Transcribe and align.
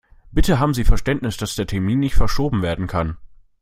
Bitte 0.31 0.57
haben 0.57 0.73
Sie 0.73 0.83
Verständnis, 0.83 1.37
dass 1.37 1.53
der 1.53 1.67
Termin 1.67 1.99
nicht 1.99 2.15
verschoben 2.15 2.63
werden 2.63 2.87
kann. 2.87 3.17